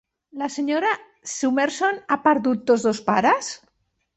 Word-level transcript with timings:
La 0.41 0.45
senyora 0.53 0.93
Summerson 1.33 1.99
ha 2.07 2.19
perdut 2.27 2.67
tots 2.73 2.89
dos 2.89 3.03
pares? 3.11 3.53